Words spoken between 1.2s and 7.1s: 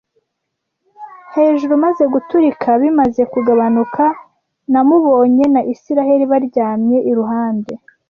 hejuru; maze guturika bimaze kugabanuka, namubonye na Isiraheli baryamye